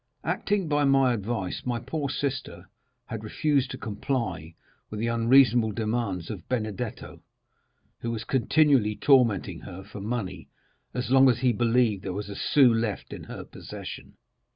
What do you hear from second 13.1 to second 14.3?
in her possession.